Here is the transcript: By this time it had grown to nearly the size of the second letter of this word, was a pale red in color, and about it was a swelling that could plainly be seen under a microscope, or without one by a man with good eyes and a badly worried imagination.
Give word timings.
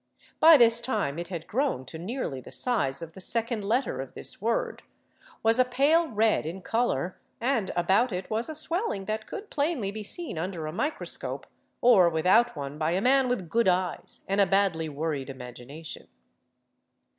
By 0.39 0.57
this 0.57 0.81
time 0.81 1.19
it 1.19 1.27
had 1.27 1.45
grown 1.45 1.85
to 1.85 1.99
nearly 1.99 2.41
the 2.41 2.51
size 2.51 3.03
of 3.03 3.13
the 3.13 3.21
second 3.21 3.63
letter 3.63 4.01
of 4.01 4.15
this 4.15 4.41
word, 4.41 4.81
was 5.43 5.59
a 5.59 5.63
pale 5.63 6.07
red 6.07 6.43
in 6.43 6.63
color, 6.63 7.19
and 7.39 7.69
about 7.75 8.11
it 8.11 8.27
was 8.27 8.49
a 8.49 8.55
swelling 8.55 9.05
that 9.05 9.27
could 9.27 9.51
plainly 9.51 9.91
be 9.91 10.01
seen 10.01 10.39
under 10.39 10.65
a 10.65 10.73
microscope, 10.73 11.45
or 11.81 12.09
without 12.09 12.55
one 12.55 12.79
by 12.79 12.93
a 12.93 12.99
man 13.01 13.27
with 13.27 13.47
good 13.47 13.67
eyes 13.67 14.25
and 14.27 14.41
a 14.41 14.47
badly 14.47 14.89
worried 14.89 15.29
imagination. 15.29 16.07